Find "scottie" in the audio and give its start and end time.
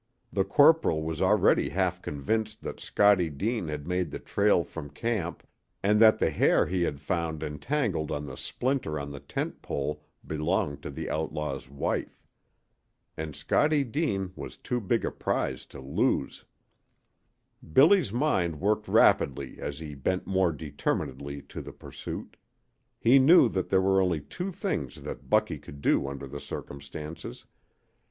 2.79-3.29, 13.35-13.83